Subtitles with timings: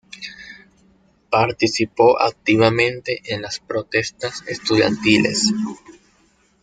[1.29, 5.51] Participó activamente en las protestas estudiantiles.